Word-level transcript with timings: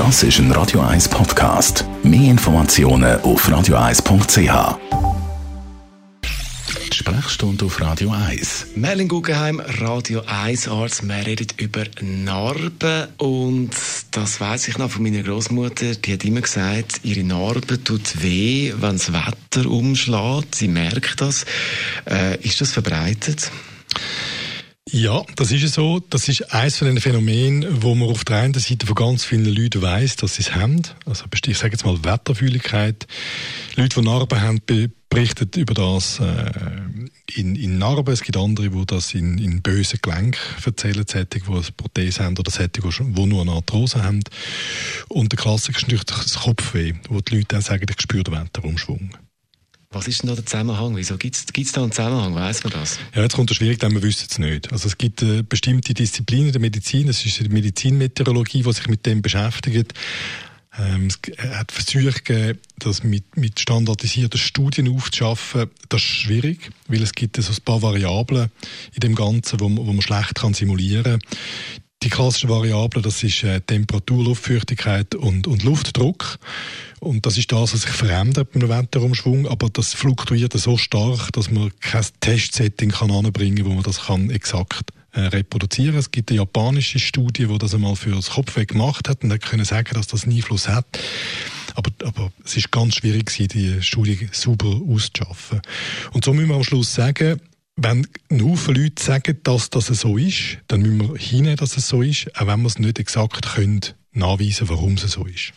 Das 0.00 0.22
ist 0.22 0.38
ein 0.38 0.50
Radio 0.52 0.80
1 0.80 1.10
Podcast. 1.10 1.84
Mehr 2.02 2.30
Informationen 2.30 3.20
auf 3.20 3.46
radio1.ch. 3.46 4.78
Sprechstunde 6.90 7.66
auf 7.66 7.78
Radio 7.82 8.10
1. 8.10 8.68
Merlin 8.76 9.08
Guggenheim, 9.08 9.60
Radio 9.60 10.22
1 10.26 10.68
Arzt. 10.68 11.06
Wir 11.06 11.26
reden 11.26 11.48
über 11.58 11.84
Narben 12.00 13.08
und 13.18 13.72
das 14.12 14.40
weiß 14.40 14.68
ich 14.68 14.78
noch 14.78 14.90
von 14.90 15.02
meiner 15.02 15.22
Großmutter. 15.22 15.96
Die 15.96 16.14
hat 16.14 16.24
immer 16.24 16.40
gesagt, 16.40 17.00
ihre 17.02 17.22
Narbe 17.22 17.84
tut 17.84 18.22
weh, 18.22 18.72
wenn 18.80 18.96
das 18.96 19.12
Wetter 19.12 19.68
umschlägt. 19.68 20.54
Sie 20.54 20.68
merkt 20.68 21.20
das. 21.20 21.44
Äh, 22.08 22.38
ist 22.40 22.58
das 22.62 22.72
verbreitet? 22.72 23.50
Ja, 24.92 25.22
das 25.36 25.52
ist 25.52 25.72
so. 25.72 26.00
Das 26.00 26.28
ist 26.28 26.52
eines 26.52 26.78
von 26.78 26.88
den 26.88 27.00
Phänomenen, 27.00 27.82
wo 27.82 27.94
man 27.94 28.08
auf 28.08 28.24
der 28.24 28.38
einen 28.38 28.54
Seite 28.54 28.86
von 28.86 28.96
ganz 28.96 29.24
vielen 29.24 29.44
Leuten 29.44 29.82
weiss, 29.82 30.16
dass 30.16 30.34
sie 30.34 30.42
es 30.42 30.54
haben. 30.56 30.82
Also 31.06 31.26
ich 31.46 31.58
sage 31.58 31.72
jetzt 31.72 31.84
mal 31.84 32.02
Wetterfühligkeit. 32.02 33.06
Leute, 33.76 34.00
die 34.00 34.06
Narben 34.06 34.40
haben, 34.40 34.60
berichten 35.08 35.48
über 35.56 35.74
das 35.74 36.18
äh, 36.18 36.50
in, 37.34 37.54
in 37.54 37.78
Narben. 37.78 38.12
Es 38.12 38.22
gibt 38.22 38.36
andere, 38.36 38.70
die 38.70 38.86
das 38.86 39.14
in, 39.14 39.38
in 39.38 39.62
bösen 39.62 40.00
Gelenken 40.02 40.40
erzählen, 40.64 41.06
Sättig, 41.06 41.44
die 41.46 41.52
eine 41.52 41.62
Prothese 41.76 42.24
haben 42.24 42.36
oder 42.36 42.50
Sättig, 42.50 42.82
die 42.84 43.26
nur 43.26 43.42
eine 43.42 43.52
Arthrose 43.52 44.02
haben. 44.02 44.24
Und 45.08 45.30
der 45.30 45.38
Klassiker 45.38 45.78
ist 45.78 45.82
natürlich 45.82 46.04
das 46.04 46.40
Kopfweh, 46.40 46.94
wo 47.08 47.20
die 47.20 47.36
Leute 47.36 47.48
dann 47.48 47.62
sagen, 47.62 47.86
ich 47.88 48.00
spüre 48.00 48.24
den 48.24 48.34
Wetterumschwung. 48.34 49.10
Was 49.92 50.06
ist 50.06 50.22
denn 50.22 50.28
da 50.28 50.36
der 50.36 50.46
Zusammenhang? 50.46 50.94
Wieso 50.94 51.16
gibt 51.16 51.34
es 51.34 51.72
da 51.72 51.82
einen 51.82 51.90
Zusammenhang? 51.90 52.32
Weiß 52.36 52.62
man 52.62 52.72
das? 52.74 53.00
Ja, 53.12 53.22
jetzt 53.22 53.34
kommt 53.34 53.50
es 53.50 53.56
schwierig, 53.56 53.80
denn 53.80 53.92
wir 53.92 54.02
wissen 54.04 54.28
es 54.30 54.38
nicht. 54.38 54.70
Also 54.70 54.86
es 54.86 54.96
gibt 54.96 55.20
äh, 55.22 55.42
bestimmte 55.42 55.94
Disziplinen 55.94 56.52
der 56.52 56.60
Medizin, 56.60 57.08
es 57.08 57.26
ist 57.26 57.40
die 57.40 57.48
Medizinmeteorologie, 57.48 58.62
die 58.62 58.72
sich 58.72 58.86
mit 58.86 59.04
dem 59.04 59.20
beschäftigt. 59.20 59.92
Ähm, 60.78 61.08
es 61.08 61.18
hat 61.56 61.72
Versuche 61.72 62.12
gegeben, 62.22 62.60
das 62.78 63.02
mit, 63.02 63.36
mit 63.36 63.58
standardisierten 63.58 64.38
Studien 64.38 64.94
aufzuschaffen. 64.94 65.68
Das 65.88 66.00
ist 66.02 66.06
schwierig, 66.06 66.70
weil 66.86 67.02
es 67.02 67.12
gibt 67.12 67.42
so 67.42 67.50
ein 67.50 67.64
paar 67.64 67.82
Variablen 67.82 68.52
in 68.94 69.00
dem 69.00 69.16
Ganzen, 69.16 69.58
wo 69.58 69.68
man, 69.68 69.84
wo 69.84 69.92
man 69.92 70.02
schlecht 70.02 70.36
kann 70.36 70.54
simulieren 70.54 71.18
kann. 71.18 71.20
Die 72.02 72.08
klassischen 72.08 72.48
Variablen, 72.48 73.02
das 73.02 73.22
ist 73.22 73.44
äh, 73.44 73.60
Temperatur, 73.60 74.24
Luftfeuchtigkeit 74.24 75.14
und, 75.14 75.46
und 75.46 75.62
Luftdruck. 75.64 76.38
Und 76.98 77.26
das 77.26 77.36
ist 77.36 77.52
das, 77.52 77.74
was 77.74 77.82
sich 77.82 77.90
verändert 77.90 78.52
beim 78.52 78.70
Wetterumschwung, 78.70 79.46
aber 79.46 79.68
das 79.68 79.92
fluktuiert 79.92 80.54
so 80.54 80.78
stark, 80.78 81.30
dass 81.32 81.50
man 81.50 81.70
kein 81.80 82.06
Testsetting 82.20 82.90
kann 82.90 83.10
anbringen, 83.10 83.66
wo 83.66 83.70
man 83.70 83.82
das 83.82 84.06
kann 84.06 84.30
exakt 84.30 84.92
äh, 85.12 85.20
reproduzieren. 85.20 85.96
Es 85.96 86.10
gibt 86.10 86.30
eine 86.30 86.38
japanische 86.38 86.98
Studie, 86.98 87.46
die 87.46 87.58
das 87.58 87.74
einmal 87.74 87.96
für 87.96 88.12
das 88.12 88.30
Kopfweh 88.30 88.64
gemacht 88.64 89.06
hat 89.06 89.22
und 89.22 89.30
hat 89.30 89.42
können 89.42 89.66
sagen, 89.66 89.90
dass 89.92 90.06
das 90.06 90.24
einen 90.24 90.36
Einfluss 90.36 90.68
hat. 90.68 90.86
Aber, 91.74 91.90
aber 92.04 92.32
es 92.44 92.56
ist 92.56 92.70
ganz 92.70 92.96
schwierig, 92.96 93.30
die 93.30 93.82
Studie 93.82 94.28
sauber 94.32 94.80
auszuschaffen. 94.88 95.60
Und 96.12 96.24
so 96.24 96.32
müssen 96.32 96.48
wir 96.48 96.56
am 96.56 96.64
Schluss 96.64 96.94
sagen, 96.94 97.40
wenn 97.76 98.06
ein 98.30 98.44
Haufen 98.44 98.74
Leute 98.74 99.02
sagen, 99.02 99.38
dass 99.42 99.70
das 99.70 99.86
so 99.86 100.16
ist, 100.16 100.58
dann 100.68 100.82
müssen 100.82 100.98
wir 100.98 101.16
hinnehmen, 101.16 101.56
dass 101.56 101.76
es 101.76 101.88
so 101.88 102.02
ist, 102.02 102.34
auch 102.36 102.46
wenn 102.46 102.60
wir 102.60 102.68
es 102.68 102.78
nicht 102.78 102.98
exakt 102.98 103.54
können 103.54 103.80
nachweisen 104.12 104.68
warum 104.68 104.94
es 104.94 105.02
so 105.02 105.24
ist. 105.24 105.52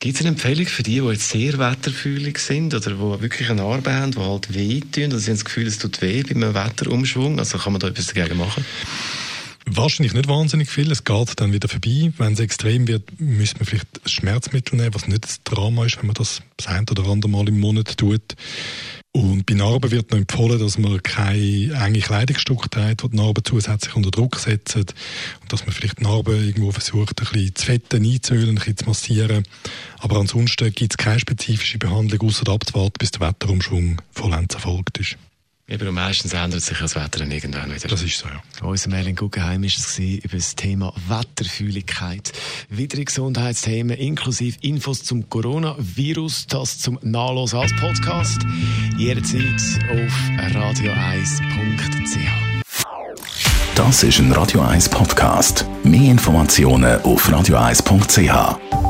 Gibt 0.00 0.16
es 0.16 0.20
eine 0.20 0.30
Empfehlung 0.30 0.66
für 0.66 0.82
die, 0.82 1.00
die 1.00 1.06
jetzt 1.06 1.30
sehr 1.30 1.58
wetterfühlig 1.58 2.38
sind 2.38 2.74
oder 2.74 2.90
die 2.90 3.22
wirklich 3.22 3.48
eine 3.48 3.62
Narbe 3.62 3.92
haben, 3.92 4.12
die 4.12 4.18
halt 4.18 4.52
weh 4.54 4.80
tun, 4.80 5.06
oder 5.06 5.18
sie 5.18 5.30
haben 5.30 5.36
das 5.36 5.44
Gefühl, 5.44 5.66
es 5.66 5.78
tut 5.78 6.02
weh 6.02 6.22
bei 6.22 6.34
einem 6.34 6.54
Wetterumschwung? 6.54 7.38
Also 7.38 7.58
kann 7.58 7.72
man 7.72 7.80
da 7.80 7.88
etwas 7.88 8.08
dagegen 8.08 8.36
machen? 8.36 8.64
Wahrscheinlich 9.66 10.12
nicht 10.12 10.28
wahnsinnig 10.28 10.68
viel. 10.68 10.92
Es 10.92 11.04
geht 11.04 11.40
dann 11.40 11.54
wieder 11.54 11.68
vorbei. 11.68 12.12
Wenn 12.18 12.34
es 12.34 12.40
extrem 12.40 12.86
wird, 12.86 13.18
müsste 13.18 13.60
man 13.60 13.66
vielleicht 13.66 13.88
Schmerzmittel 14.04 14.76
nehmen, 14.76 14.92
was 14.92 15.08
nicht 15.08 15.24
das 15.24 15.42
Drama 15.42 15.86
ist, 15.86 15.96
wenn 15.96 16.06
man 16.06 16.14
das 16.14 16.42
das 16.58 16.66
ein 16.66 16.86
oder 16.90 17.08
andere 17.08 17.30
Mal 17.30 17.48
im 17.48 17.60
Monat 17.60 17.96
tut. 17.96 18.36
Und 19.16 19.46
bei 19.46 19.54
Narben 19.54 19.92
wird 19.92 20.10
noch 20.10 20.18
empfohlen, 20.18 20.58
dass 20.58 20.76
man 20.76 21.00
keine 21.00 21.72
enge 21.72 22.00
Kleidungsstücke 22.00 22.68
trägt, 22.68 23.04
die 23.04 23.10
die 23.10 23.16
Narben 23.16 23.44
zusätzlich 23.44 23.94
unter 23.94 24.10
Druck 24.10 24.40
setzen. 24.40 24.86
Und 25.40 25.52
dass 25.52 25.64
man 25.64 25.72
vielleicht 25.72 26.00
die 26.00 26.02
Narben 26.02 26.34
irgendwo 26.34 26.72
versucht, 26.72 27.20
ein 27.20 27.28
bisschen 27.30 27.54
zu 27.54 27.64
fetten, 27.64 28.04
einzuölen, 28.04 28.48
ein 28.50 28.54
bisschen 28.56 28.76
zu 28.76 28.86
massieren. 28.86 29.44
Aber 29.98 30.16
ansonsten 30.18 30.72
gibt 30.72 30.94
es 30.94 30.96
keine 30.96 31.20
spezifische 31.20 31.78
Behandlung, 31.78 32.28
außer 32.28 32.48
abzuwarten, 32.48 32.96
bis 32.98 33.12
der 33.12 33.20
Wetterumschwung 33.28 34.02
vollends 34.10 34.56
erfolgt 34.56 34.98
ist. 34.98 35.16
Eben, 35.66 35.88
und 35.88 35.94
meistens 35.94 36.34
ändert 36.34 36.60
sich 36.60 36.76
das 36.78 36.94
Wetter 36.94 37.20
dann 37.20 37.30
irgendwann 37.30 37.74
wieder. 37.74 37.88
Das 37.88 38.02
ist 38.02 38.18
so, 38.18 38.26
ja. 38.28 38.42
Unser 38.62 38.90
Merlin 38.90 39.16
Guggenheim 39.16 39.62
war 39.62 39.68
es 39.68 39.98
über 39.98 40.36
das 40.36 40.56
Thema 40.56 40.92
Wetterfühligkeit. 41.08 42.32
Weitere 42.68 43.04
Gesundheitsthemen 43.04 43.96
inklusive 43.96 44.58
Infos 44.60 45.04
zum 45.04 45.30
Coronavirus, 45.30 46.48
das 46.48 46.80
zum 46.80 46.98
Nachlesen 47.00 47.60
als 47.60 47.74
Podcast. 47.76 48.42
Jederzeit 48.98 49.62
auf 49.90 50.12
radio1.ch. 50.54 52.28
Das 53.74 54.02
ist 54.02 54.18
ein 54.18 54.30
Radio 54.32 54.60
1 54.60 54.90
Podcast. 54.90 55.64
Mehr 55.82 56.10
Informationen 56.10 57.00
auf 57.02 57.28
radio1.ch. 57.28 58.83